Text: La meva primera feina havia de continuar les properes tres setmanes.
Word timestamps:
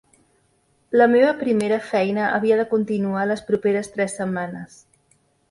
La 1.01 1.05
meva 1.11 1.33
primera 1.41 1.77
feina 1.89 2.31
havia 2.39 2.57
de 2.63 2.67
continuar 2.73 3.27
les 3.33 3.45
properes 3.51 3.93
tres 3.99 4.19
setmanes. 4.23 4.83